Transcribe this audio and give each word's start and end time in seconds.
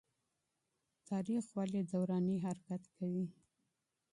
تاريخ 1.09 1.43
ولي 1.57 1.81
دوراني 1.91 2.35
حرکت 2.45 2.83
کوي؟ 2.95 3.25